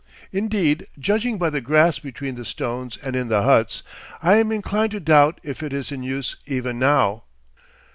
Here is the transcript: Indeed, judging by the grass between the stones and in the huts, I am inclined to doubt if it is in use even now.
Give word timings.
Indeed, 0.31 0.87
judging 0.97 1.37
by 1.37 1.51
the 1.51 1.61
grass 1.61 1.99
between 1.99 2.33
the 2.33 2.43
stones 2.43 2.97
and 3.03 3.15
in 3.15 3.27
the 3.27 3.43
huts, 3.43 3.83
I 4.23 4.37
am 4.37 4.51
inclined 4.51 4.93
to 4.93 4.99
doubt 4.99 5.39
if 5.43 5.61
it 5.61 5.73
is 5.73 5.91
in 5.91 6.01
use 6.01 6.37
even 6.47 6.79
now. 6.79 7.25